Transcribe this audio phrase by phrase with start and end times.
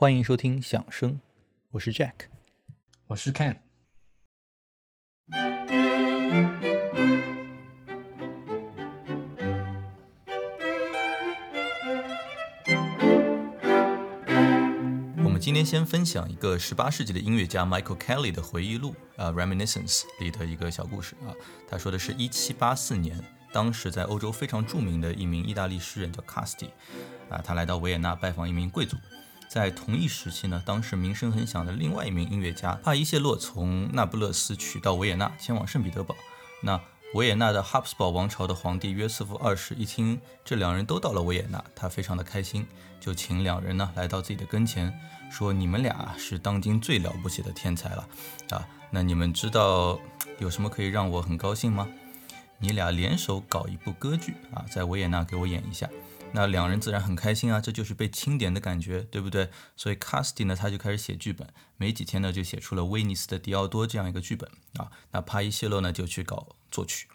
[0.00, 1.20] 欢迎收听响声，
[1.72, 2.12] 我是 Jack。
[3.08, 3.56] 我是 Ken。
[15.16, 21.34] 我们今天先分享一个十八世纪的音乐家 Michael Kelly 的回忆录啊，《Reminiscence》里的一个小故事啊。
[21.68, 23.20] 他说的是一七八四年，
[23.52, 26.68] 当时在欧洲非常著名的一名意大利诗人叫 Casti
[27.28, 28.96] 啊，他来到维也纳拜访一名贵族。
[29.48, 36.14] 在同一时期呢，当时名声很响的另外一名音乐家帕伊谢洛从那不勒斯取到维也纳，前往圣彼得堡。
[36.62, 36.78] 那
[37.14, 42.66] 维也纳的哈布斯堡王朝的皇帝约瑟夫二世一听这两人都到了维也纳，他非常的开心，
[43.00, 44.92] 就请两人呢来到自己的跟前，
[45.30, 48.06] 说：“你们俩是当今最了不起的天才了
[48.50, 48.68] 啊！
[48.90, 49.98] 那你们知道
[50.38, 51.88] 有什么可以让我很高兴吗？
[52.58, 55.88] 你俩联手搞一部歌剧啊，在维也纳给我演一下。”
[56.32, 59.50] 那两人自然很开心啊，这就是被钦点的感觉，对不对？
[59.76, 64.90] 所以卡斯蒂呢，他就开始写剧本，没几天呢，就写出了威尼斯的迪奥多这样一个剧本啊。
[65.10, 67.08] 那帕伊谢洛呢，就去搞作曲。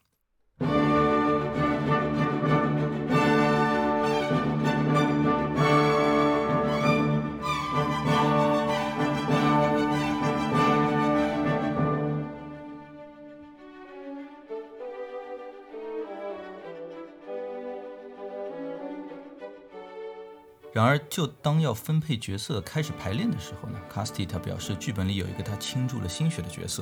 [20.74, 26.82] 然而，就当要分配角色、开始排练的时候呢，Casti 他表示，剧本里有一个他倾注了心血的角色，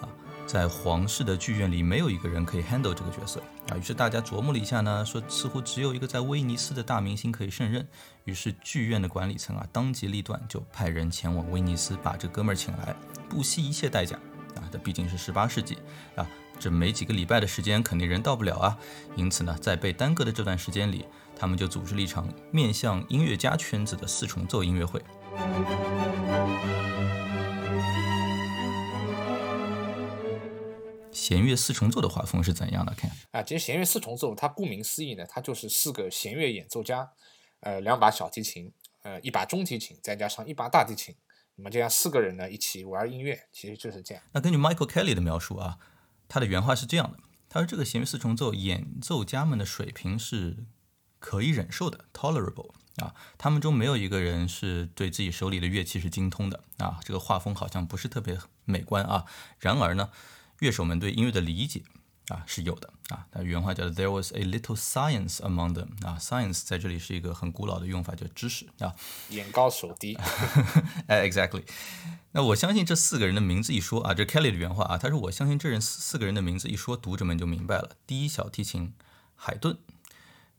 [0.00, 0.06] 啊，
[0.46, 3.76] 在皇室的剧院里没有一个人可以 handle 这个角色啊。
[3.76, 7.84] 于是大家琢磨了一下呢，说似乎只有一个在威尼斯的大明星可以胜任。
[8.26, 12.94] 于是剧院的管理层啊，当机立断，就派人前往威尼斯把这哥们儿请来，
[13.28, 14.16] 不惜一切代价
[14.54, 14.62] 啊。
[14.70, 15.78] 这毕竟是十八世纪
[16.14, 16.24] 啊，
[16.58, 18.78] 这没几个礼拜的时间，肯定人到不了啊。
[19.14, 21.04] 因此呢，在被耽搁的这段时间里，
[21.36, 25.02] 他们就组织了一场面向音乐家圈子的四重奏音乐会。
[31.12, 32.94] 弦乐四重奏的画风是怎样的？
[32.94, 37.10] 看啊，其实弦乐四重奏它顾名思义呢，它就是四个弦乐演奏家，
[37.60, 38.70] 呃，两把小提琴，
[39.02, 41.16] 呃，一把中提琴，再加上一把大提琴，
[41.56, 44.22] 那么这样四个人呢一起玩音乐，其实就是这样。
[44.32, 45.78] 那根据 Michael Kelly 的描述啊，
[46.28, 50.66] 他的原话是这样的：他说这个弦乐四重奏演奏家们的水平是。
[51.18, 59.24] 可以忍受的，tolerable 啊，他们中没有一个人是对自己手里的乐器是精通的啊，这个画风好像不是特别美观啊。
[59.58, 60.10] 然而呢，
[60.60, 61.82] 乐手们对音乐的理解
[62.28, 63.26] 啊是有的啊。
[63.30, 68.94] 他原话叫 There was a little science among them 啊，science 在这里是一个很古老的用法，叫知识啊。
[69.30, 70.16] 眼高手低，
[71.08, 71.62] 哎，exactly。
[72.32, 77.96] 那我相信这四个人的名字一说啊，这 Kelly 的原话啊，他说我相信这人四四个人的名字一说，读者们就明白了。
[78.06, 78.92] 第一小提琴
[79.34, 79.78] 海顿。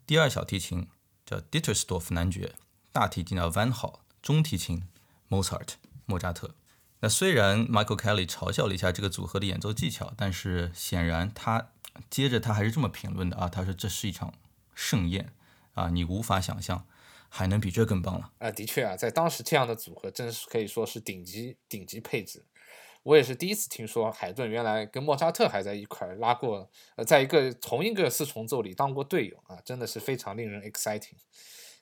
[0.05, 0.88] 第二小提琴
[1.25, 2.55] 叫 Dittersdorf 男爵，
[2.94, 4.88] 大提琴叫 Van Hall，中提琴
[5.29, 5.72] Mozart
[6.05, 6.55] 莫扎特。
[7.00, 11.69] 那虽然 Michael Kelly 嘲笑了一下这个组合的演奏技巧，但是显然他
[12.09, 14.34] 接着他还是这么评论的啊，他说这是一场
[14.74, 15.31] 盛宴
[15.74, 16.85] 啊，你无法想象
[17.30, 18.50] 还能比这更棒了啊。
[18.50, 22.44] 的确啊，在当时这样的组合真是可以说是顶级顶级配置。
[23.03, 31.14] 我也是第一次听说海顿原来跟莫扎特还在一块儿拉过，呃，在一个同一个四重奏里当过队友啊，真的是非常令人 exciting。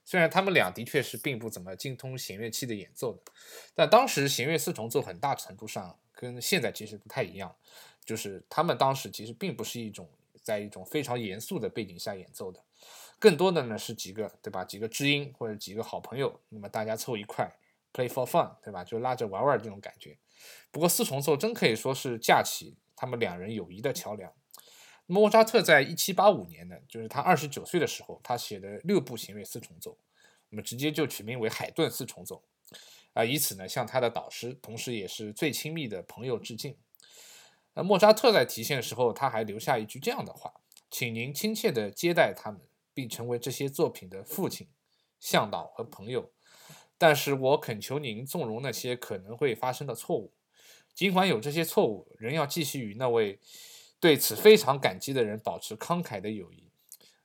[0.06, 3.32] 虽然他们俩的确是并不怎么精通弦乐器的演奏的，
[3.74, 7.56] 但当时弦乐四重奏很大程度上跟现在其实不太一样，
[8.06, 10.08] 就是他们当时其实并不是一种
[10.44, 12.64] 在一种非常严肃的背景下演奏的，
[13.18, 14.64] 更多的呢是几个对吧？
[14.64, 17.52] 几个知音或者几个好朋友，那么大家凑一块
[17.92, 18.84] play for fun 对吧？
[18.84, 20.16] 就拉着玩玩这种感觉。
[20.70, 24.32] 不过四重奏真可以说是架起他们两人友谊的桥梁。
[25.08, 29.98] 莫扎特在一七八五年呢，就是他二十九岁的时候，他写的六部弦乐四重奏，
[30.50, 32.44] 那么直接就取名为海顿四重奏，
[33.14, 36.76] 啊，以此呢向他的导师，同时也是最亲密的朋友致敬。
[37.76, 40.54] 那莫扎特在提现的时候，他还留下一句这样的话
[40.90, 42.62] ：“请您亲切地接待他们，
[42.94, 44.70] 并成为这些作品的父亲、
[45.20, 46.32] 向导和朋友。
[46.98, 50.34] 但是我恳求您纵容那些可能会发生的错误。”
[50.96, 53.42] 尽管有这些错误，仍要继续与那位
[54.06, 56.70] 对此非常感激的人保持慷慨的友谊。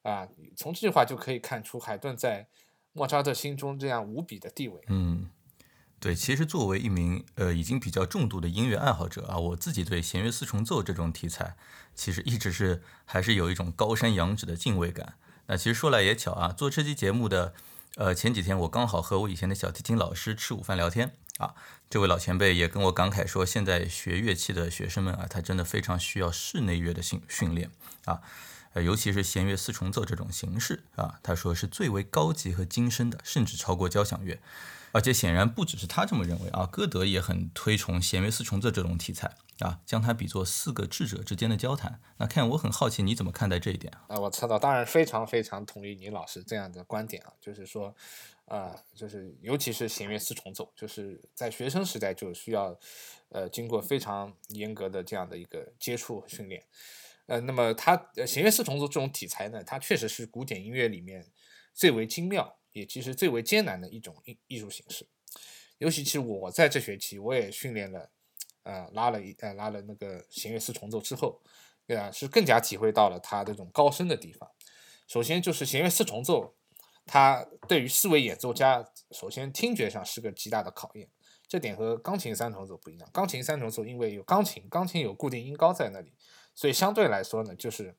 [0.00, 2.49] 啊，从这句话就可以看出海顿在
[2.94, 4.81] 莫扎特心中这样无比的地位。
[4.88, 5.29] 嗯，
[5.99, 11.55] 对，其实作为一名呃已经比较重度的音乐爱好者啊，我自己对弦乐四重奏这种题材，
[11.94, 15.19] 其实一直是还是有一种高山仰止的敬畏感。
[15.49, 17.53] 那其实说来也巧啊，做这期节目的
[17.97, 21.12] 呃前几天，我刚好和我以前的小提琴老师吃午饭聊天。
[21.41, 21.55] 啊，
[21.89, 27.71] 这位老前辈也跟我感慨说，现在学乐器的学生们啊，他真的非常需要室内乐的训训练
[28.05, 28.21] 啊。
[28.75, 34.39] 呃，尤其是弦乐四重奏这种形式啊，他说是最为高级和精深的，甚至超过交响乐。
[34.93, 42.01] 而且显然不只是他这么认为啊，歌德也很推崇弦乐四重奏这种题材啊，将它比作四个智者之间的交谈。
[42.19, 44.19] 那看我很好奇你怎么看待这一点啊？
[44.19, 47.95] 我知道，当然非常非常同意倪老师这样的观点啊，就是说，
[48.50, 52.79] 啊，就是尤其是弦乐四重奏，就是在学生时代就需要，
[53.29, 56.64] 呃，经过非常严格的这样的一个接触和训练。
[57.26, 61.26] 呃，那么它弦乐四重奏这种题材呢，它确实是古典音乐里面
[61.73, 62.58] 最为精妙。
[62.73, 65.05] 也其实最为艰难的一种艺艺术形式，
[65.79, 68.12] 尤其其实我在这学期我也训练了，
[68.62, 71.43] 呃，拉了一呃拉了那个弦乐四重奏之后，
[71.85, 74.49] 对啊，是更加体会到了它这种高深的地方。
[75.08, 76.55] 首先就是弦乐四重奏，
[77.06, 81.08] 它对于四位演奏家，首先听觉上是个极大的考验，
[81.49, 83.08] 这点和钢琴三重奏不一样。
[83.12, 86.12] 钢琴三重奏因为有钢琴，钢琴有固定音高在那里，
[86.55, 87.94] 所以相对来说呢，就是。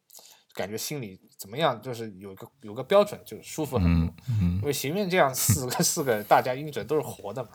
[0.54, 1.82] 感觉心里怎么样？
[1.82, 4.14] 就是有个有个标准，就是舒服很多。
[4.28, 7.52] 因为弦乐这样四个 四个大家音准都是活的嘛，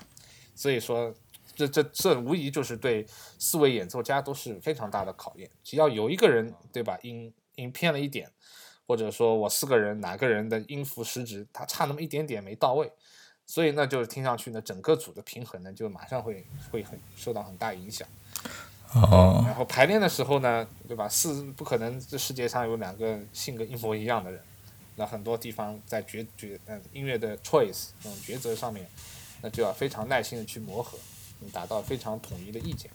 [0.54, 1.14] 所以说
[1.54, 3.06] 这这这无疑就是对
[3.38, 5.50] 四位演奏家都是非常大的考验。
[5.62, 8.32] 只要有一个人对吧，音音偏了一点，
[8.87, 12.91] 或者说我四个人哪个人的音符时值它差那么一点点没到位，
[13.47, 18.06] 所以那就听上去呢整个组的平衡呢就马上会会很受到很大影响。
[18.94, 21.09] 哦，然后排练的时候呢，对吧？
[21.09, 24.41] 四不可能这世界上有两个性格一模一样的人。
[24.94, 28.89] 那很多地方在抉抉嗯音乐的 choice 这种抉择上面，
[29.43, 30.97] 那就要非常耐心的去磨合，
[31.53, 32.91] 达到非常统一的意见。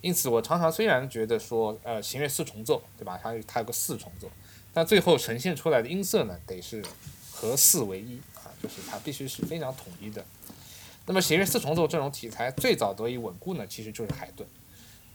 [0.00, 3.20] 因此，我常常虽然觉得说，呃，弦乐四重奏，对吧？
[3.22, 4.30] 它它有个四重奏，
[4.72, 6.82] 但最后呈现出来的音色呢，得是
[7.30, 10.24] 和四为一啊，就是它必须是非常统一的。
[11.06, 14.48] 那么弦乐四重奏这种题材最早得以稳固呢，其实就是海顿。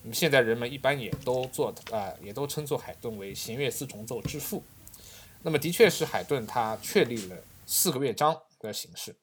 [0.04, 4.63] 那么现在人们一般也都做啊，也都称作海顿为弦乐四重奏之父。
[5.42, 9.15] 那么的确是海顿他确立了四个乐章的形式。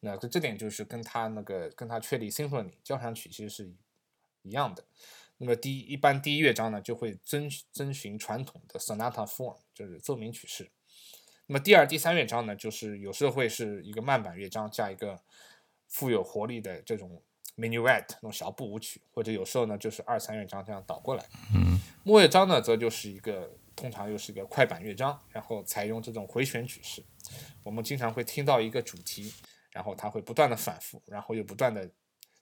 [0.00, 3.72] 那这这点就是跟他那个跟他确立 symphony 交响曲其实是
[4.42, 4.84] 一样的。
[5.38, 10.70] 那么第一一般第一乐章呢就会遵遵循传统的 sonata form，就是奏鸣曲式。
[11.46, 15.20] 那么第二、第三乐章呢，就是有时候会是一个慢板乐章加一个
[15.86, 17.22] 富有活力的这种。
[17.60, 21.24] Minuet 那种小步舞曲，或者有时候呢就是二三乐章这样倒过来。
[21.52, 27.04] 嗯，末乐章呢则就是一个通常又是一个快板乐章，然后采用这种回旋曲式。
[27.64, 29.34] 我们经常会听到一个主题，
[29.72, 31.90] 然后它会不断的反复，然后又不断的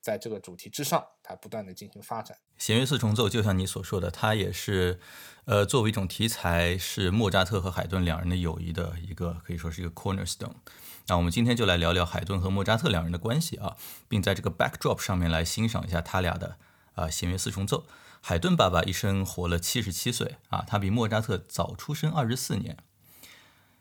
[0.07, 2.39] 在这个主题之上，它不断的进行发展。
[2.57, 5.01] 弦乐四重奏就像你所说的，它也是
[5.47, 10.55] 呃作为一种题材，是莫扎特和海顿两人的友谊的一个可以说是一个 cornerstone。
[11.09, 13.77] 那我们今天就来聊聊海顿和莫扎特两人的关系啊，
[14.07, 16.57] 并在这个 backdrop 上面来欣赏一下他俩的
[16.95, 17.85] 啊弦乐四重奏。
[18.21, 22.77] 海顿爸爸一生活了七十七岁啊，他比莫扎特早出生二十四年，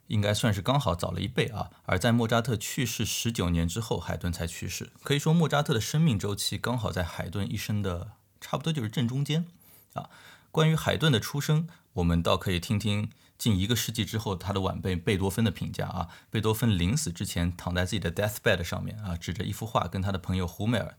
[0.07, 1.71] 应该算是刚好早了一倍啊。
[1.85, 9.45] 而在莫扎特去世十九年之后，海顿才去世，可以说莫扎特的生命周期刚好在海顿一生的差不多就是正中间
[9.93, 10.09] 啊。
[10.51, 13.09] 关于海顿的出生，我们倒可以听听。
[13.37, 20.95] 近一个世纪之后，他的晚辈贝多芬的评价啊，贝多芬临死之前躺在自己的 deathbed 上面啊，指着一幅画跟他的朋友胡梅尔，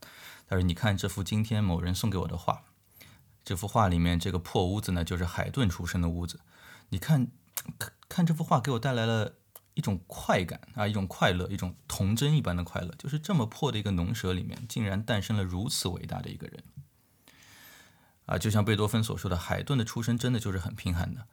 [0.47, 2.65] 他说：“你看这幅今天某人送给我的画，
[3.43, 6.41] 这幅画里面这个破屋子呢，就是海顿出生的屋子。
[6.91, 7.29] 你看，
[7.79, 9.35] 看看这幅画给我带来了
[9.75, 16.63] 一种快感啊，一种快乐，一种童真一般的快乐，就是这么破的一个农舍里面，竟然诞生了如此伟大的一个人
[18.27, 18.39] 啊！
[18.39, 21.27] 就像贝多芬所说的，海顿的出生真的就是很贫寒的。”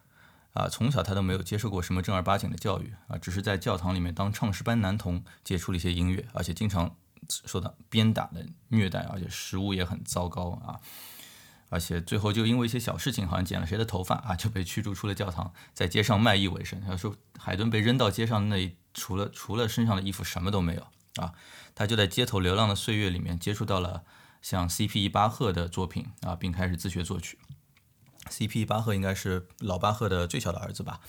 [0.54, 6.94] 啊，从小他都没有接受过什么正儿八经的教育啊，只是在教堂里面当唱诗班男童，接触了一些音乐，而且经常
[7.28, 10.78] 受到鞭打的虐待，而且食物也很糟糕啊，
[11.74, 16.80] 而且最后就因为一些小事情，好像剪了谁的头发啊，就被驱逐出了教堂，在街上卖艺为生。
[16.80, 20.82] 他说海顿被扔到街上那，除了除了身上的衣服什么都没有
[21.16, 21.32] 啊，
[21.74, 24.04] 他就在街头流浪的岁月里面接触到了
[24.40, 25.08] 像 C.P.
[25.08, 27.38] 巴赫的作品啊，并开始自学作曲。
[28.30, 28.64] C.P.
[28.64, 31.00] 巴赫应该是老巴赫的最小的儿子吧？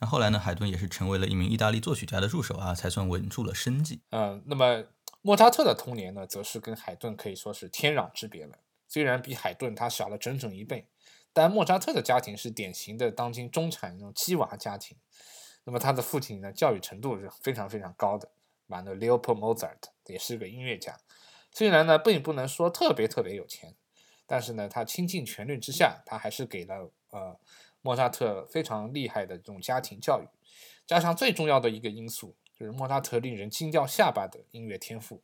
[0.00, 0.38] 那后来呢？
[0.38, 4.00] 海顿也是成为了一名意大利作曲家的助手啊，才算稳住了生计。
[4.10, 4.84] 嗯，那么
[5.22, 8.58] 莫扎特的童年呢，则是跟海顿可以说是天壤之别了。
[8.92, 10.86] 虽然比海顿他小了整整一倍，
[11.32, 14.98] 但莫扎特的家庭是典型的当今中产那种鸡娃家庭。
[15.64, 18.30] 那么他的父亲呢，教育程度是非常非常高的，
[18.66, 20.98] 嘛呢，Leopold Mozart 也是个音乐家。
[21.50, 23.74] 虽然呢，并不能说特别特别有钱。
[24.24, 27.38] 但是呢，他倾尽全力之下，他还是给了呃
[27.82, 30.26] 莫扎特非常厉害的这种家庭教育，
[30.86, 35.22] 加上最重要的一个因素就是莫扎特令人惊掉下巴的音乐天赋，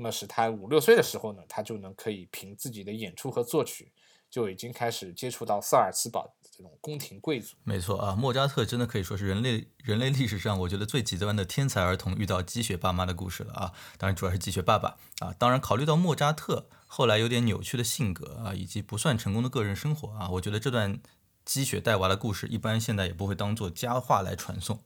[0.00, 3.90] 那么使他五六岁的时候呢，他就能可以凭自己的演出和作曲
[4.30, 7.56] 就已经开始接触到萨尔茨堡这种宫廷贵族。
[7.64, 13.72] 没错啊，莫扎特真的可以说是人类人类历史上我觉得最极端的天才儿童遇到鸡血爸妈的故事了啊！
[13.96, 15.34] 当然主要是鸡血爸爸啊。
[15.36, 21.00] 当然考虑到莫扎特后来有点扭曲的性格啊，以及不算成功的个人生活啊，我觉得这段
[21.48, 24.80] 积雪带娃的故事一般现在也不会当做佳话来传颂，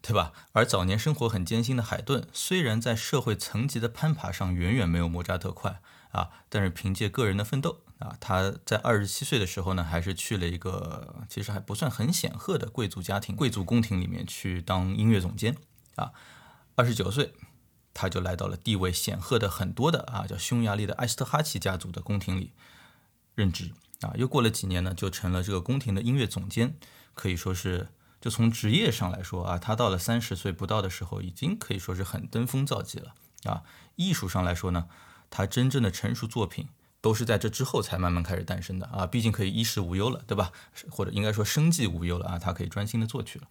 [0.00, 0.32] 对吧？
[0.52, 5.80] 而早年生活很艰辛的海顿，虽然在社会层级的攀爬上远远没有莫扎特快
[6.12, 7.80] 啊，但是凭借个人的奋斗。
[7.98, 15.56] 啊，他在二十七岁的时候呢，还是去了一个其实还不算很显赫的贵族家庭、贵族宫廷里面去当音乐总监。
[15.96, 16.12] 啊，
[16.76, 17.32] 二十九岁，
[17.92, 22.52] 他就来到了地位显赫的很多的啊，叫匈牙利的埃斯特哈奇家族的宫廷里
[23.34, 23.72] 任职。
[24.04, 26.76] 啊，又过了几年呢，就成了这个宫廷的音乐总监。
[27.14, 27.88] 可以说是，
[28.20, 33.14] 就从职业上来说啊，他到了三十岁不到的时候，已经可以说是很登峰造极了。
[33.44, 33.62] 啊，
[33.96, 34.88] 艺术上来说呢，
[35.30, 36.68] 他真正的成熟作品。
[37.00, 40.52] 都是在这之后才慢慢开始诞生的啊，毕竟可以衣食无忧了，对吧？
[40.88, 43.46] 或者应该说生计无忧了啊，他可以专心的作曲了。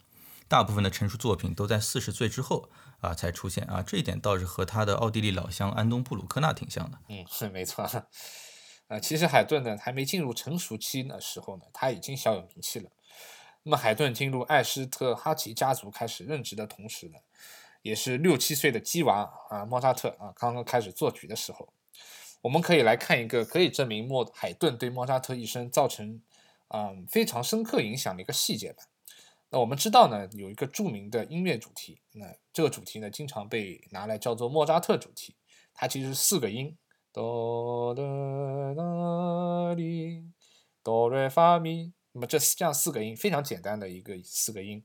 [0.48, 2.67] 大部分的成熟作品都在四十岁之后
[3.00, 6.98] 啊才出现啊，这一点倒是和他的奥地利老乡安东布鲁克纳挺像的。
[7.10, 7.88] 嗯，是没错。
[8.87, 12.89] 呃，其实海顿呢还没进入成熟期的时候呢，他已经小有名气了。
[13.63, 17.17] 那么海顿进入艾斯特哈奇家族开始任职的同时呢，
[17.81, 21.71] 也是六七岁的鸡娃啊莫扎特啊刚刚开始作曲的时候。
[22.41, 26.21] 我们可以来看一个可以证明莫海顿对莫扎特一生造成
[26.67, 28.83] 嗯非常深刻影响的一个细节吧。
[29.49, 35.35] 那我们知道呢，有一个著名的音乐主题，那这个主题呢经常被拿来叫做莫扎特主题。
[35.73, 36.75] 它其实是四个音，
[37.13, 40.25] 哆哆哆哩
[40.84, 41.93] 哆瑞发咪。
[42.12, 44.84] 那么这这样四个音非常简单的一个四个音。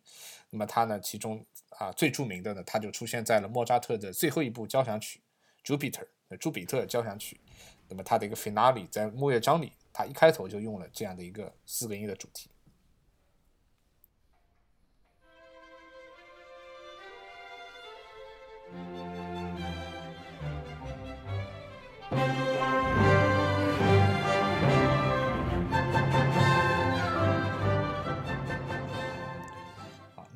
[0.50, 5.20] 那么它呢其中啊最著名的呢，它就出现在了莫扎特的最后一部交响曲
[5.66, 6.06] 《Jupiter》
[6.36, 7.40] 朱比特交响曲。
[7.88, 12.50] 那么它的一个 finale 在末乐章里，它一开头就用了这样的一个四个音的主题。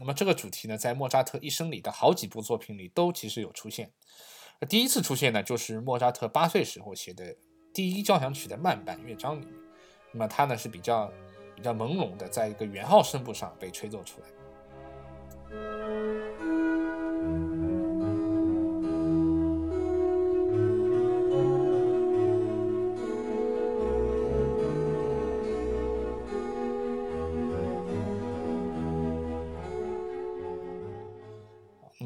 [0.02, 3.92] 那么这个主题呢，在莫扎特一生里的好几部作品里都其实有出现。
[4.68, 7.36] 第一次出现呢，就是莫扎特八岁时候写的
[7.72, 9.54] 第一交响曲的慢板乐章里面。
[10.12, 11.10] 那么它呢是比较
[11.54, 14.26] 比较朦胧的，在一个圆号声部上被吹奏出来。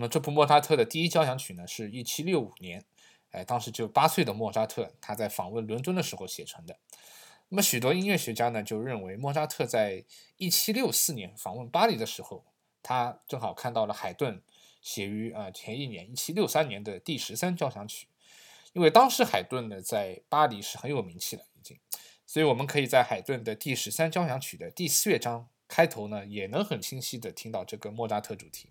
[0.08, 2.84] 这部莫扎特的第一交响曲呢，是一七六五年，
[3.30, 6.78] 哎，当时只有八岁的莫扎特他在访问伦敦的时候写成的。
[7.48, 10.04] 那么许多音乐学家呢就认为，莫扎特在
[10.36, 12.44] 一七六四年访问巴黎的时候，
[12.82, 14.42] 他正好看到了海顿
[14.82, 18.08] 写于啊前一年一七六三年的第十三交响曲，
[18.72, 21.78] 因为当时海顿呢在巴黎是很有名气了已经，
[22.26, 28.70] 所以我们可以在海顿的第十三交响曲的第四乐章开头呢，也能很清晰的听到这个莫扎特主题。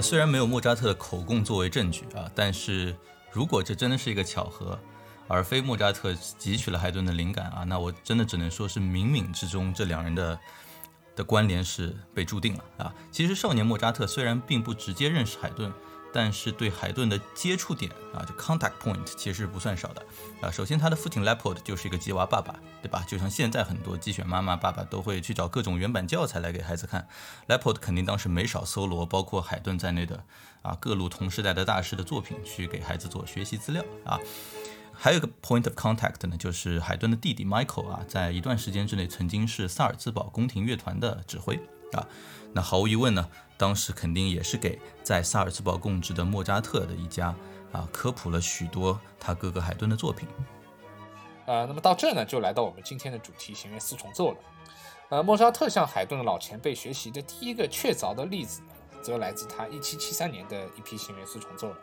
[0.00, 2.94] 虽然没有莫扎特的口供作为证据啊，但是
[3.30, 4.78] 如果这真的是一个巧合，
[5.28, 10.38] 而非莫扎特汲取了海顿的灵感啊，那我真的只能说是冥冥之中这两人的
[11.16, 12.94] 的关联是被注定了啊。
[13.10, 15.72] 其实少年莫扎特虽然并不直接认识海顿。
[16.12, 20.04] 但是对海顿的接触点啊，这 contact point 其实不算少的
[20.40, 20.50] 啊。
[20.50, 23.04] 首先，他的父亲 Leopold 就是一个鸡娃爸爸，对吧？
[23.06, 27.06] 就像现在很多鸡血妈妈爸爸都会去找各种原版教材来给孩子看
[27.48, 30.24] ，Leopold 肯定当时没少搜罗包括海顿在内的
[30.62, 34.18] 啊各路同时代的大师的作品去给孩子做学习资料啊。
[34.92, 41.58] 还有一个 point of contact 呢，就是海顿的弟弟 Michael 啊，在一段时间之内曾经是萨尔茨堡宫廷乐团的指挥
[41.92, 42.06] 啊。
[42.52, 43.28] 那毫无疑问呢。
[43.56, 47.34] 当时肯定也是给在萨尔茨堡供职的莫扎特的一家
[47.72, 50.26] 啊科普了许多他哥哥海顿的作品。
[51.44, 54.38] 呃，那么到这呢，就来到我们今天的主题弦乐四重奏了。
[55.10, 58.62] 呃，莫扎特向海顿的老前辈学习的第一个确凿的例子，
[59.02, 61.76] 则来自他1773年的一批弦乐四重奏了。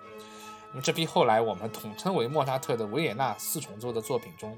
[0.71, 4.57] 那么这批后来我们统称为莫扎特的维也纳四重奏的作品中，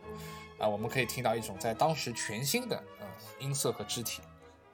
[0.58, 3.06] 啊，我们可以听到一种在当时全新的呃
[3.40, 4.22] 音色和肢体。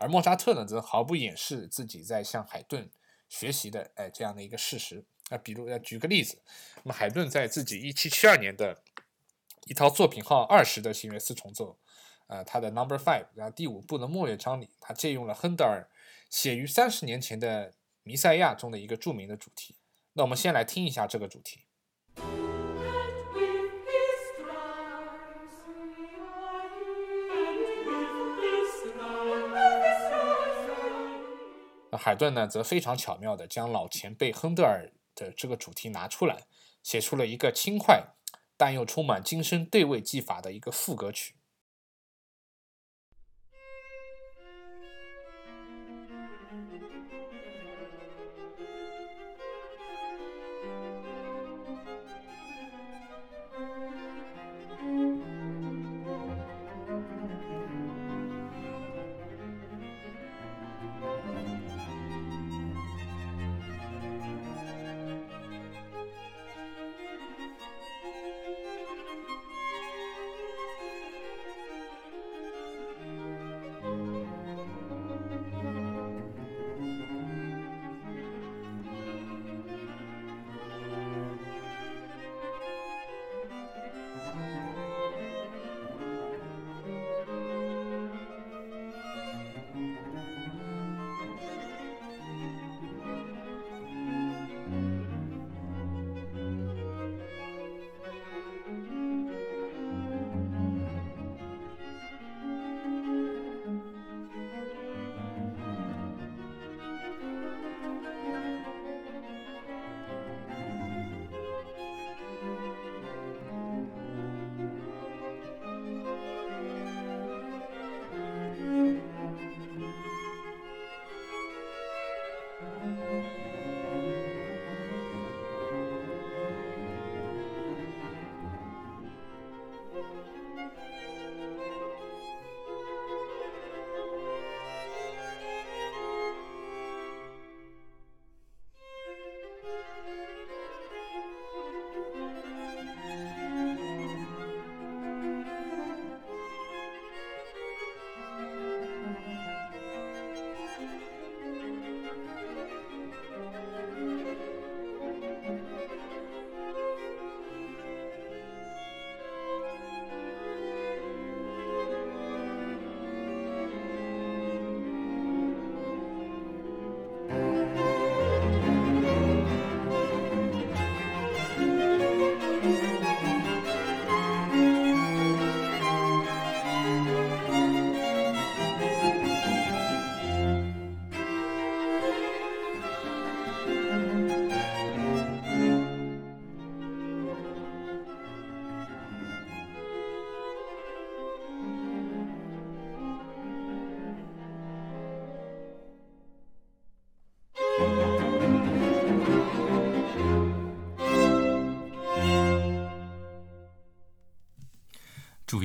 [0.06, 2.92] 而莫扎特呢，则毫不掩饰自己在向海顿
[3.28, 5.04] 学习的，哎，这样的一个事实。
[5.30, 6.44] 啊，比如，要举个例子，
[6.84, 8.84] 那么海顿在自己一七七二年的
[9.66, 11.80] 一套作品号二十的弦乐四重奏，
[12.28, 15.90] 呃，他的 Number Five，然后第五部的末乐章里，他借用了亨德尔
[16.30, 17.72] 写于三十年前的
[18.04, 19.76] 《弥赛亚》中的一个著名的主题。
[20.14, 21.66] 那我们先来听一下这个主题。
[31.98, 36.44] 海顿呢，则非常巧妙地将老前辈亨德尔的这个主题拿出来，
[36.84, 38.04] 写出了一个轻快
[38.58, 41.36] 但又充满精深对位技法的一个副歌曲。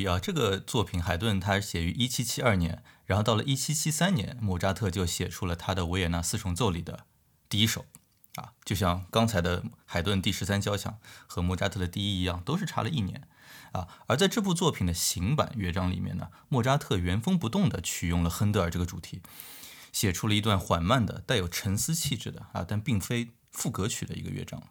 [0.00, 7.04] 意啊，这个作品海顿他写于一七七二年，然后到了一七七三年，莫扎特就写出了他的维也纳四重奏里的
[7.48, 7.86] 第一首，
[8.36, 13.28] 啊，就像刚才的海顿第十三交响和莫扎特的第一一样，都是差了一年，
[13.72, 19.20] 啊，而在这部作品的行版乐章里面呢，莫扎特原封不动地取用了亨德尔这个主题，
[19.92, 24.62] 写出了一段缓慢的、带有沉思气质的啊，但并非副歌曲的一个乐章。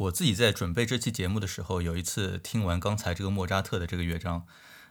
[0.00, 4.46] 我自己在准备这期节目的时候，有一次听完刚才这个莫扎特的这个乐章，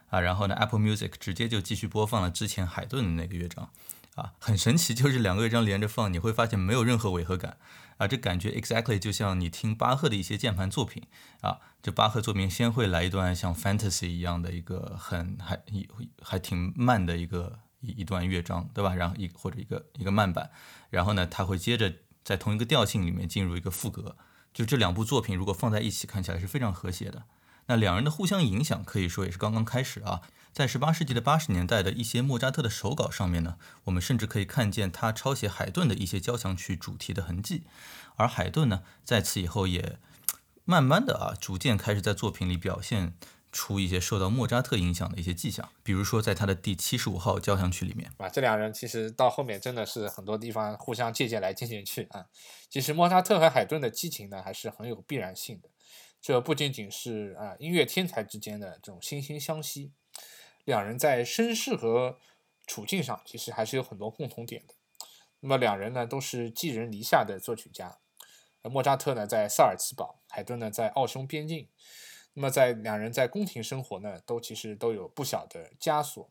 [0.08, 3.70] 啊，然后呢，Apple Music 直接就继续播放了之前海顿的那个乐章，
[4.14, 7.56] 啊，很神奇，就是两个乐章连着放，你会发现没有任何违和感，
[7.96, 11.02] 啊，这感觉 exactly 就像你听巴赫的一些键盘作品，
[11.40, 15.60] 啊，这巴赫作品先会来一段像 Fantasy 一样的一个很还
[16.22, 18.94] 还挺慢的一个一一段乐章，对吧？
[18.94, 20.48] 然后一或者一个一个慢板，
[20.88, 21.92] 然后呢，他会接着
[22.22, 24.16] 在同一个调性里面进入一个副歌。
[24.52, 27.24] 就这两部作品，如果放在一起看起来是非常和谐的。
[27.66, 30.22] 那两人的互相影响可以说也是刚刚开始啊。
[30.52, 37.62] 在十八世纪的八十年代的一些莫扎特的手稿上面呢，我们甚至可以看见他抄写海顿的一些交响曲主题的痕迹。
[38.16, 40.00] 而海顿呢，在此以后也
[40.64, 43.14] 慢慢的啊，逐渐开始在作品里表现。
[43.52, 52.26] 出一些受到莫扎特影响的一些迹象，比如说在他的第七十五号交响曲里面，啊，这两人其实到后面真的是很多地方互相借鉴来借鉴去啊。
[52.68, 55.68] 其实莫扎特和海顿的激情呢，还是很有必然性的。
[56.20, 59.90] 这不仅仅是啊音乐天才之间的这种惺惺相惜，
[60.64, 62.18] 两人在身世和
[62.66, 64.74] 处境上其实还是有很多共同点的。
[65.40, 67.98] 那么两人呢都是寄人篱下的作曲家，
[68.62, 71.66] 莫扎特呢在萨尔茨堡，海顿呢在奥匈边境。
[72.32, 76.30] 那么，在两人在宫廷生活呢，都其实都有不小的枷锁。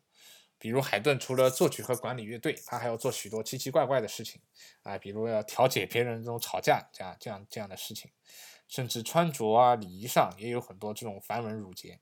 [0.57, 4.41] 比如海顿除了作曲和管理乐队，他还要做许多奇奇怪怪的事情
[4.83, 8.12] 啊，比如要调解别人这种吵架这样这样这样的事情，
[8.67, 11.99] 甚至穿着啊礼仪上也有很多这种繁文缛节。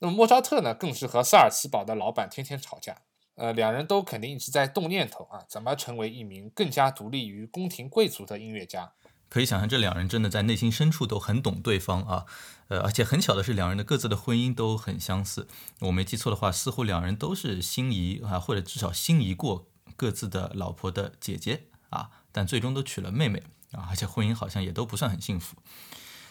[0.00, 3.02] 那么莫扎特呢，更是和萨尔茨堡的老板天天吵架。
[3.34, 8.92] 呃，两人都肯定一直在动念头啊，怎么成为一名更加独立于宫廷贵族的音乐家。
[9.32, 12.26] 可以想象，这两人真的在内心深处都很懂对方啊，
[12.68, 15.48] 呃，而且很巧的是，两人的各自的婚姻都很相似。
[15.80, 25.56] 我没记错的话，似乎两人都是心仪啊，或者至少心仪过各自的老婆的姐姐啊，但最终都娶了妹妹啊，而且婚姻好像也都不算很幸福。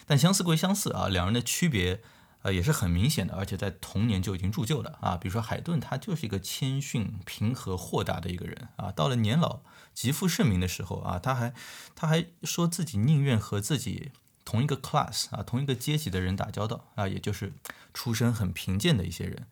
[0.06, 2.02] 但相似归相似啊，两人的区别。
[2.44, 5.16] 呃，也是很明显的，而且在童年就已经铸就了啊。
[5.16, 8.90] 比如说海顿，他就是一个谦逊、平和、豁达的一个人啊。
[8.90, 9.60] 到了年老、
[9.94, 11.54] 极负盛名的时候啊，他还
[11.94, 14.10] 他还说自己宁愿和自己
[14.44, 17.52] 同一个 class 啊、同一个阶级的人打交道啊，也就是
[17.92, 19.46] 出身很贫贱的一些人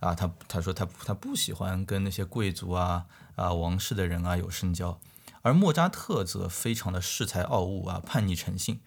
[0.00, 0.14] 啊。
[0.14, 5.00] 他他说他他不喜欢跟那些贵族啊、啊王室的人啊有深交。
[5.42, 8.80] 而莫扎特则非常的恃才傲物啊，叛逆成性。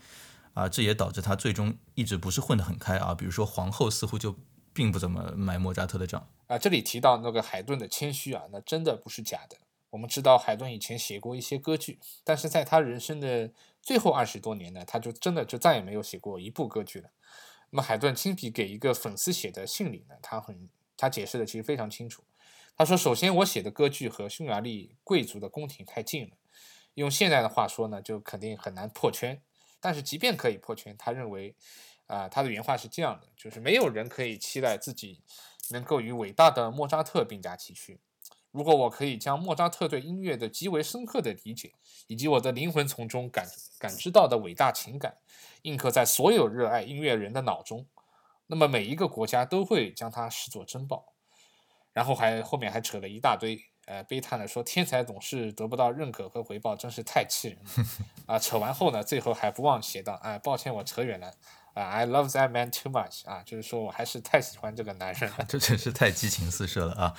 [0.56, 3.16] 啊，这也导致他最终一直不是混得很开啊。
[3.16, 4.36] 比如说皇后似乎就
[4.74, 6.58] 并不怎么买莫扎特的账啊。
[6.58, 9.56] 这里提到那个海顿的谦虚啊，那真的不是假的。
[9.90, 17.10] 我们知道海顿以前写过一些歌剧，但是在他人生的最后二十多年呢，他就真的就再也没有写过一部歌剧了。
[17.72, 22.24] 那么海顿亲笔给一个粉丝写的信里呢，他很他解释的其实非常清楚。
[22.76, 26.38] 他说：“首先，我写的歌剧和匈牙利贵族的宫廷太近了，
[26.94, 29.42] 用现在的话说呢，就肯定很难破圈。”
[29.82, 31.56] 但是，即便可以破圈，他认为，
[32.08, 35.22] 啊，他的原话是这样的：，就是没有人可以期待自己
[35.72, 38.00] 能够与伟大的莫扎特并驾齐驱。
[38.52, 41.74] 如果我可以将莫扎特对音乐的极为深刻的理解，
[42.08, 45.18] 以及我的灵魂从中感感知到的伟大情感，
[45.64, 47.86] 印刻在所有热爱音乐人的脑中，
[48.48, 51.14] 那么每一个国家都会将它视作珍宝。
[51.92, 53.66] 然后还后面还扯了一大堆。
[53.86, 57.86] 呃，悲叹的说：“天才总是得不到认可和回报，真是太气人了。
[58.28, 61.34] ”啊，扯完后呢，最后还不忘写道：“哎，抱歉，我扯远了。
[61.82, 63.28] ，I love that man too much。
[63.28, 65.38] 啊，就是说我还是太喜欢这个男人了。
[65.48, 67.14] 这真是太激情四射了啊！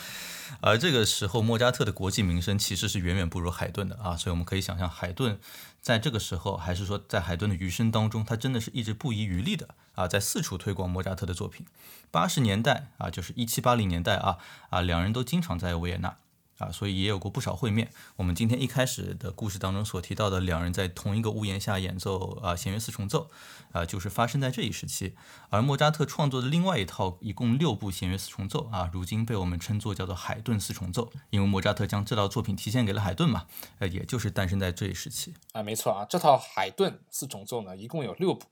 [0.61, 5.39] 而这个时候，莫扎特的国际名声其实是远远不如海顿的啊，所以我们可以想象，海顿
[5.81, 11.67] 在这个时候，还是说在海顿的余生当中，他真的是一直不遗余力的啊，在四处推广莫扎特的作品。
[12.11, 14.39] 八十年代啊，就是一七八零年代啊
[14.71, 16.17] 啊，两人都经常在维也纳。
[16.61, 17.91] 啊，所以也有过不少会面。
[18.17, 23.31] 我们今天一开始的故事当中所提到的两人在同一个屋檐下演奏啊弦乐四重奏，
[23.73, 25.17] 啊，就是发生在这一时期。
[25.49, 33.47] 而莫扎特创作的另外一套一共六部弦乐四重奏啊，如今被我们称作叫做海顿四重奏，因为莫扎特将这套作品提献给了海顿嘛，
[33.79, 35.33] 呃，也就是诞生在这一时期。
[35.53, 38.47] 啊，没错啊，这套海顿四重奏呢，一共有六部，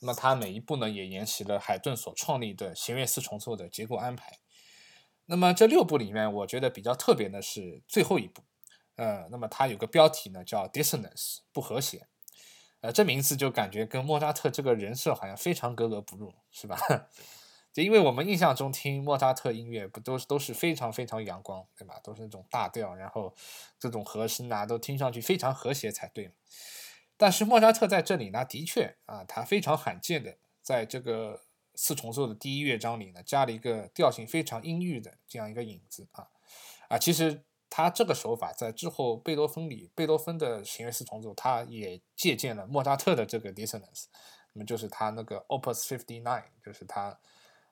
[0.00, 4.38] 那么它每一部呢也沿袭了海顿所创立的弦乐四重奏的结构安排。
[5.26, 8.42] 那么这六部里面，我觉得比较特别的是最后一部，
[8.94, 12.06] 呃，那么它有个标题呢叫 Dissonance 不和谐，
[12.80, 16.78] 呃，这名字就感觉跟莫扎特这个人设好像非常格格不入，是吧？
[17.74, 22.00] 就因为我们印象中听莫扎特音乐不都是都是非常非常阳光，对吧？
[22.02, 23.34] 都是那种大调，然后
[23.78, 26.32] 这种和声啊都听上去非常和谐才对。
[27.16, 31.45] 但是莫扎特在这里呢，的确啊，他非常罕见的在这个。
[31.76, 36.26] 四重奏的第一乐章里呢，加了一个调性非常阴郁的这样一个影子啊
[36.88, 37.44] 啊，其实。
[37.68, 44.04] 他这个手法在之后贝多芬里，贝多芬的弦乐四重奏，他也借鉴了莫扎特的这个 dissonance，
[44.52, 47.18] 那么就是他那个 Opus Fifty Nine，就是他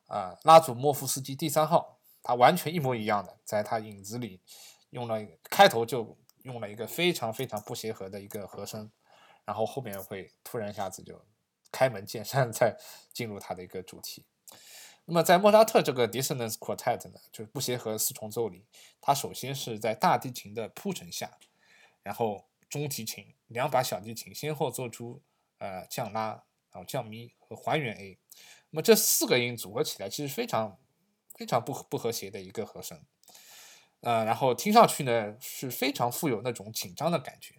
[0.08, 4.42] 啊拉祖莫夫斯基第三号，他完全一模一样的，在他影子里
[4.90, 8.90] 用了开头就用了一个非常非常不协和的一个和声，
[9.46, 11.24] 然后后面会突然一下子就
[11.74, 12.78] 开门见山，再
[13.12, 14.24] 进入他的一个主题。
[15.06, 18.64] 那么在莫扎特这个 Dissonance Quartet 呢，就是不协和四重奏里，
[19.00, 21.36] 它首先是在大提琴的铺陈下，
[22.04, 25.20] 然后中提琴、两把小提琴先后做出
[25.58, 28.18] 呃降拉、然后降咪和还原 A，
[28.70, 30.78] 那么这四个音组合起来其实非常
[31.36, 33.04] 非常不不和谐的一个和声，
[34.00, 37.56] 呃，然后听上去呢是非常富有那种紧张的感觉。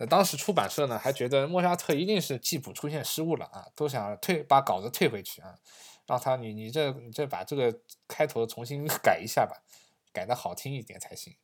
[0.00, 5.58] 那当时出版社呢还觉得莫扎特一定是记谱出现失误了啊，都想退把稿子退回去啊。
[6.06, 9.62] 让他你你这你这把这个开头重新 改一下吧，
[10.10, 11.36] 改的好听一点才行。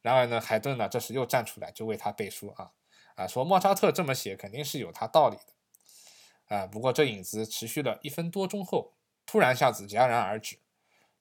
[0.00, 2.70] 然而呢，海顿呢这时又站出来就为他背书啊
[3.16, 6.66] 啊，说莫扎特这么写肯定是有他道理的啊。
[6.68, 8.94] 不过这影子持续了一分多钟后，
[9.26, 10.60] 突然一下子戛然而止，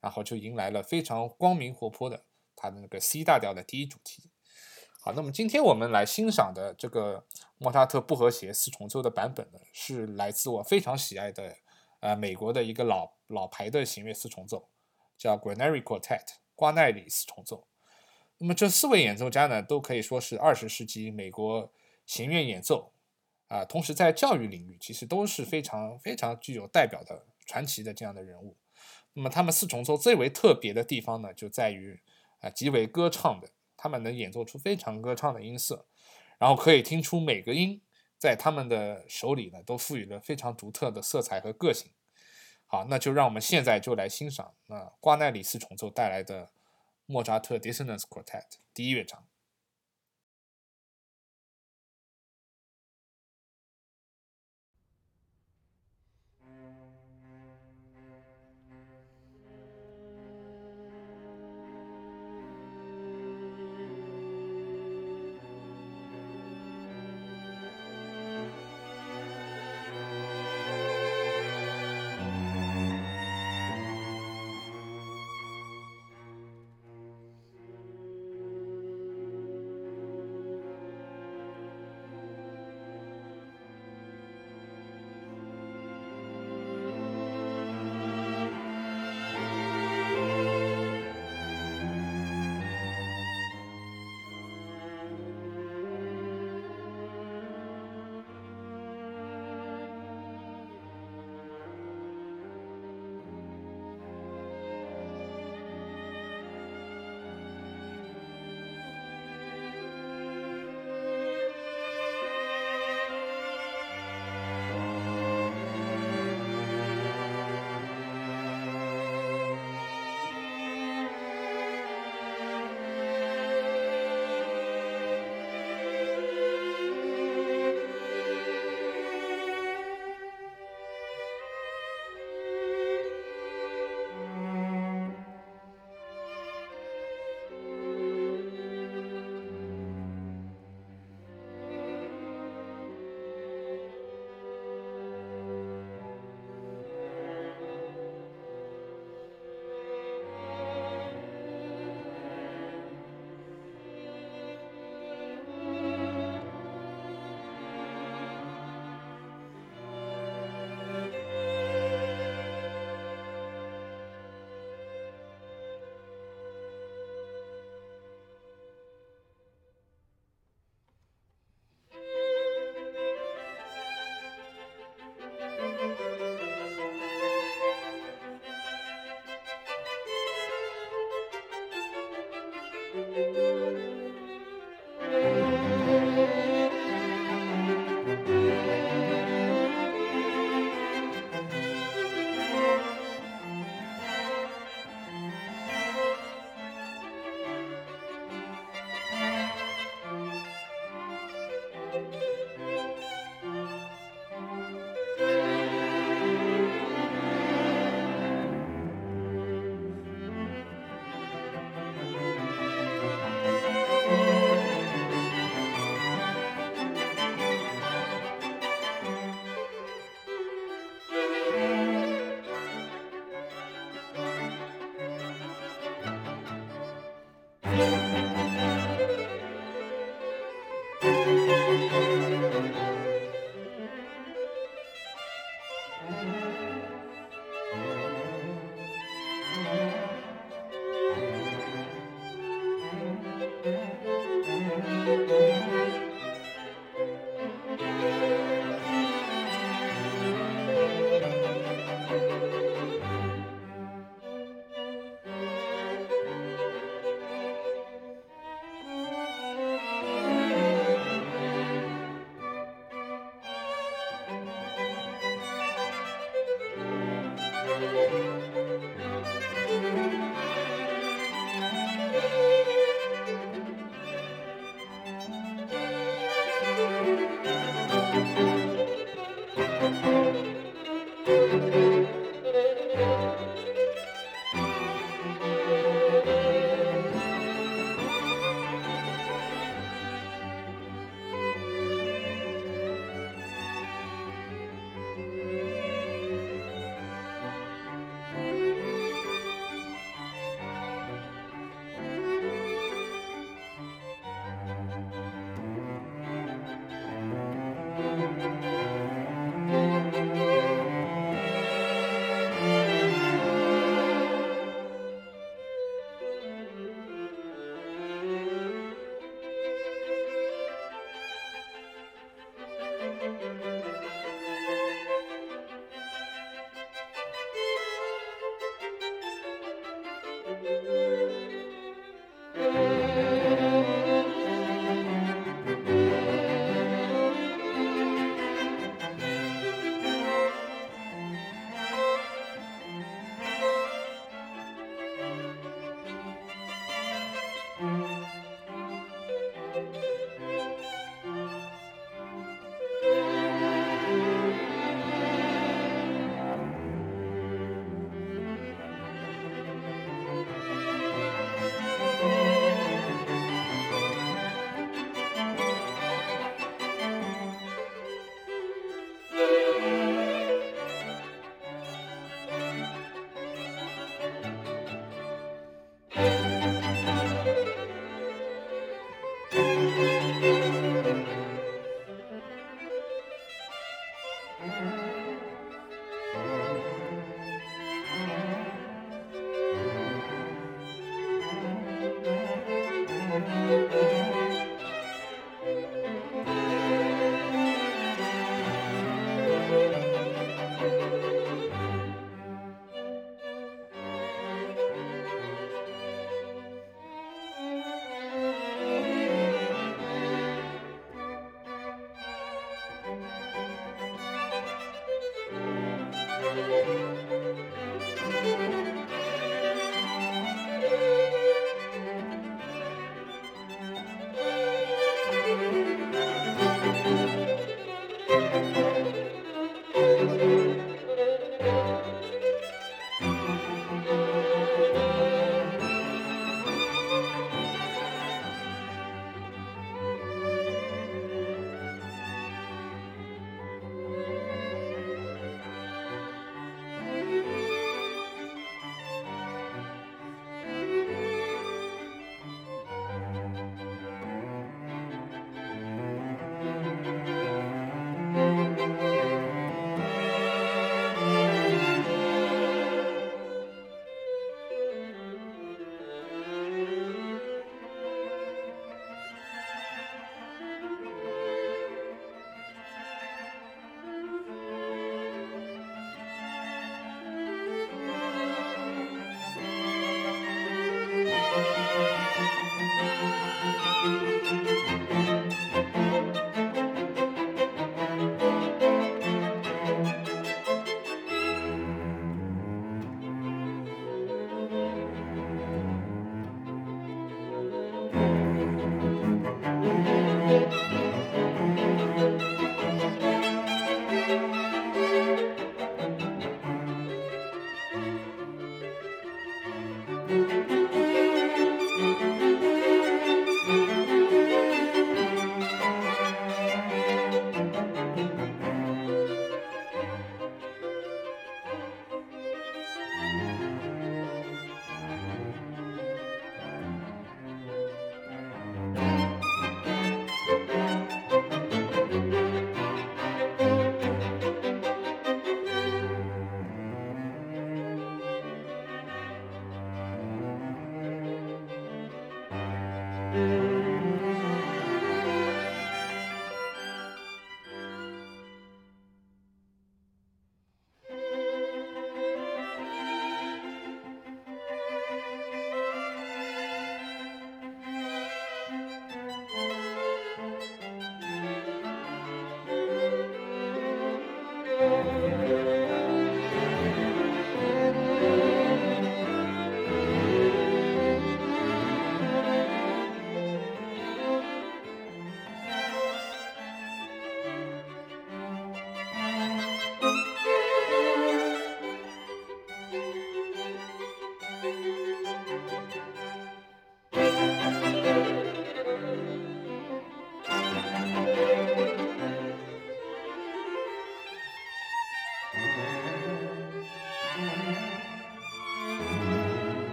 [0.00, 2.24] 然后就迎来了非常光明活泼的
[2.56, 4.32] 他的那个 C 大调的第一主题。
[5.04, 7.26] 好，那么今天我们来欣赏的这个
[7.58, 11.56] 莫扎特不和谐四重奏的版本呢，是来自我非常喜爱的。
[12.00, 14.70] 呃，美国的一个老老牌的弦乐四重奏，
[15.18, 17.66] 叫 Granary Quartet，瓜奈里四重奏。
[18.38, 21.70] 那么这四位演奏家呢，都可以说是二十世纪美国
[22.06, 22.94] 弦乐演奏
[23.48, 28.56] 啊，同时在教育领域其实都是非常非常具有代表的传奇的这样的人物。
[29.12, 32.00] 那么他们四重奏最为特别的地方呢，就在于
[32.40, 33.50] 啊极为歌唱的，
[33.84, 35.86] 他们能演奏出非常歌唱的音色，
[36.38, 37.82] 然后可以听出每个音。
[38.16, 41.92] 在他们的手里呢，都赋予了非常独特的色彩和个性。
[42.64, 46.50] 好，那就让我们现在就来欣赏那瓜奈里斯重奏带来的
[47.04, 49.26] 莫扎特 Dissonance Quartet 第一乐章。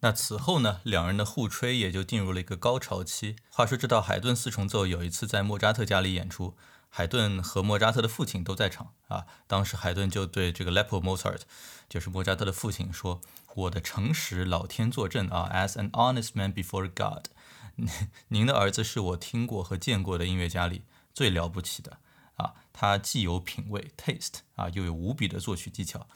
[0.00, 3.34] 那此后呢，两人的互吹也就进入了一个高潮期。
[3.50, 6.56] 话说这道海顿四重奏有一次在莫扎特家里演出，
[6.88, 9.26] 海顿和莫扎特的父亲都在场啊。
[9.48, 11.40] 当时海顿就对这个 Leopold Mozart，
[11.88, 13.20] 就是莫扎特的父亲说
[13.56, 17.26] ：“我的诚实，老天作证啊，as an honest man before God，
[18.28, 21.98] 您的儿子是我听过和见过的音乐家里最了不起的
[22.36, 22.54] 啊。
[22.72, 26.06] 他既有品味 taste 啊，又有无比的作曲技巧。”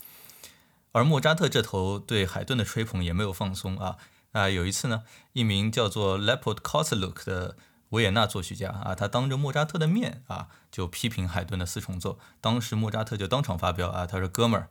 [0.93, 3.97] 而莫扎特这头对海顿的吹捧也没有放松啊
[4.32, 4.49] 啊！
[4.49, 7.57] 有一次呢，一名叫做 Leopold Kozeluk 的
[7.90, 12.18] 维也纳作曲家啊，他当着莫扎特的面啊，就批评海顿的四重奏。
[12.40, 14.68] 当时莫扎特就当场发飙啊，他说：“哥们儿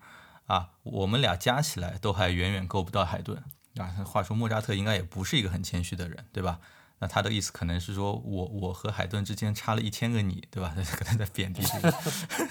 [0.47, 3.43] 啊，我们俩加起来都还远远够不到海顿
[3.77, 6.59] 啊。”话说莫扎特应该也不是一个很谦虚的人，对吧？
[7.01, 10.73] 那他的意思可能是说我我和海顿之间差了一千个你，对吧？
[10.95, 11.91] 可能在贬低这个，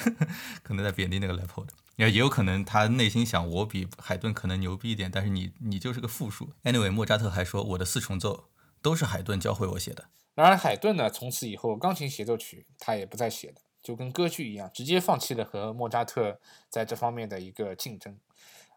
[0.64, 1.68] 可能在贬低那个 Leopold。
[1.94, 6.52] 也也有可能他内心想，我比海顿可能牛逼一点，但是你你就是个负数。
[6.64, 8.48] Anyway，莫扎特还说我的四重奏
[8.82, 10.06] 都是海顿教会我写的。
[10.34, 18.18] 然而海顿呢，从此以后钢琴协奏曲他也不再写了，就跟歌剧一样，直接放弃了和莫扎特在这方面的一个竞争。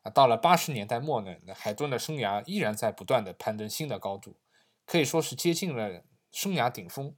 [0.04, 4.36] 啊，到了八十年代末呢，海顿的生涯依然在不断的攀登新的高度，
[4.86, 7.16] 可以说是接近了生涯顶峰。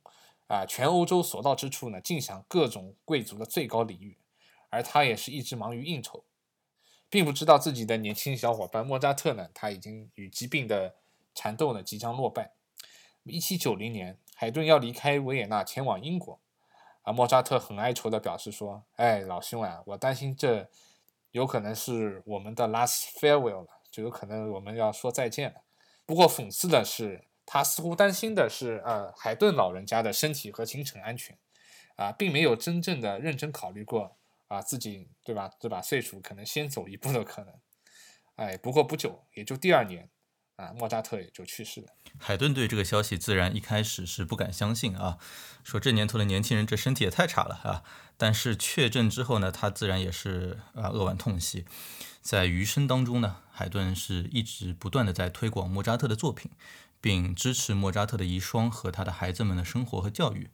[0.48, 4.20] 啊，全欧洲所到之处呢，尽享各种贵族的最高礼遇。
[4.70, 6.26] 而他也是一直忙于应酬，
[7.10, 10.98] 并不知道自己的年轻小伙伴莫扎特呢，他已经与疾病的
[11.34, 12.52] 缠斗呢即将落败。
[13.24, 16.40] 一七九零年，海顿要离开维也纳前往英国，
[17.02, 20.70] 而莫扎特很哀愁地表示说：“哎，老兄啊，我担心这
[21.32, 25.62] 有可能是我们的 last farewell 了，就有可能我们要说再见了。”
[26.06, 31.38] 不过讽刺的是，他似乎担心的是呃海顿老人家的身体和行程安全，
[31.96, 34.18] 啊，并没有真正的认真考虑过。
[34.48, 35.50] 啊，自己对吧？
[35.60, 37.54] 这把岁数可能先走一步的可能，
[38.36, 40.08] 哎，不过不久，也就第二年，
[40.56, 41.88] 啊，莫扎特也就去世了。
[42.20, 45.18] 海顿对这个消息自然一开始是不敢相信啊，
[45.64, 47.84] 说这年头的年轻人这身体也太差了啊。
[48.18, 51.66] 但是确诊之后呢，他自然也是啊扼腕痛惜。
[52.22, 56.52] 在余生当中呢，海顿是一直不断的在推广莫扎特的作品，
[57.06, 60.50] 并支持莫扎特的遗孀和他的孩子们的生活和教育。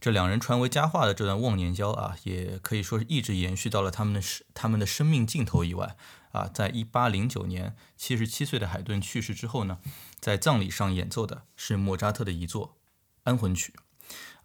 [0.00, 5.96] 这两人传为佳话的这段忘年交啊，也可以说是一直延续到了他们的生他们的生命尽头以外
[6.32, 6.50] 啊。
[6.52, 9.78] 在一八零九年，七十七岁的海顿去世之后呢，
[10.18, 12.66] 在葬礼上演奏的是莫扎特的遗作
[13.22, 13.72] 《安魂曲》，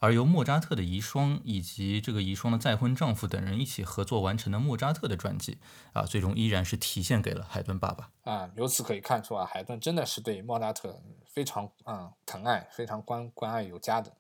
[0.04, 5.60] 而由莫扎特的遗孀以及这个遗孀的再婚丈夫等人一起合作完成的莫扎特的传记
[5.94, 8.50] 啊，最终依然是体现给了海顿爸爸啊。
[8.58, 14.12] 由此可以看出啊，海顿真的是对莫扎特非常啊疼爱，非常关关爱有加的。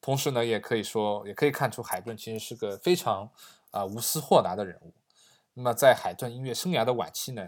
[0.00, 3.28] 同时呢，也可以说，也可以看出海顿其实是个非常
[3.72, 4.94] 啊无私豁达的人物。
[5.52, 7.46] 那么在海顿音乐生涯的晚期呢，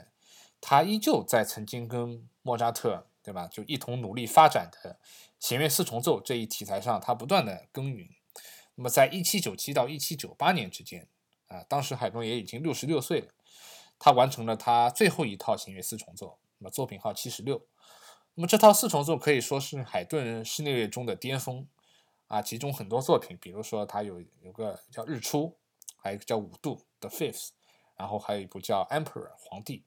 [0.61, 4.99] 他依旧在曾经跟莫扎特对吧，就一同努力发展的
[5.39, 8.09] 弦乐四重奏这一题材上，他不断的耕耘。
[8.75, 11.09] 那么在一七九七到一七九八年之间
[11.49, 13.29] 啊，当时海顿也已经六十六岁了，
[13.99, 17.67] 他完成了他最后一套弦乐四重奏，那么作品号七十六。
[18.35, 21.67] 那么这套四重奏可以说是海顿室内乐中的巅峰。
[22.29, 25.45] 啊，其中很多作品，比如说他有有个叫《日出》，
[25.97, 27.53] 还有一个叫《五度》的 Fifth，
[27.97, 29.87] 然后还有一部叫《Emperor》皇帝，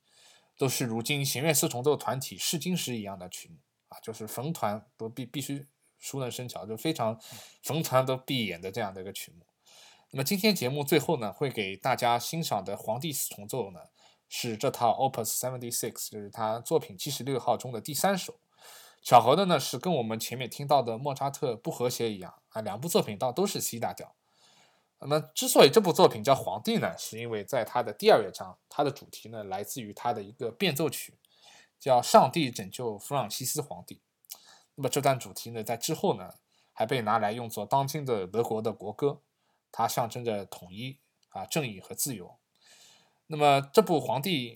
[0.58, 3.58] 都是如今弦乐四重奏团体试金石一样的曲目
[3.91, 5.67] 啊，就是逢团都必必须
[5.99, 7.19] 熟能生巧，就非常
[7.61, 9.45] 逢团都必演的这样的一个曲目。
[10.11, 13.79] 那么今天节目最后呢，会给大家欣赏的皇帝四重奏呢，
[14.29, 18.39] 是这套 Opus Seventy Six，就是他作品七十六号中的第三首。
[19.03, 24.15] 巧合的呢是，跟我们前面听到的莫扎特不和谐一样啊，两部作品倒都是 C 大调。
[24.99, 31.17] 那么，之所以这部作品叫《皇帝》呢，是因为在它的第二乐章，它的主题呢来自于他的一个变奏曲，
[31.82, 33.95] 叫《上帝拯救弗朗西斯皇帝》。
[34.75, 36.36] 那么这段主题呢，在之后呢，
[36.71, 39.21] 还被拿来用作当今的德国的国歌，
[39.71, 42.38] 它象征着统一啊、正义和自由。
[43.27, 44.55] 那么这部《皇帝》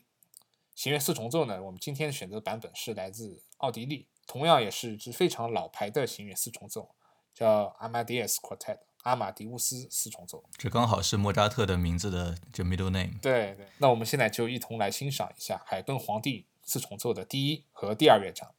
[0.75, 4.07] 行乐四重奏呢，我们今天选择的版本是来自奥地利。
[4.27, 6.95] 同样也是支非常老牌的行乐四重奏，
[7.33, 10.43] 叫阿玛迪斯 Quartet，阿马迪乌斯四重奏。
[10.57, 13.19] 这刚好是莫扎特的名字的这 middle name。
[13.21, 18.55] 对对，那我们现在就一同来欣赏一下海顿皇帝四重奏的第一和第二乐章。